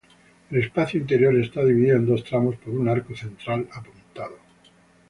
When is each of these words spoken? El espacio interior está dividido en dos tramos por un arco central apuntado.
El 0.49 0.57
espacio 0.57 0.99
interior 0.99 1.35
está 1.35 1.63
dividido 1.63 1.95
en 1.97 2.07
dos 2.07 2.23
tramos 2.23 2.55
por 2.55 2.73
un 2.73 2.89
arco 2.89 3.15
central 3.15 3.69
apuntado. 3.71 4.39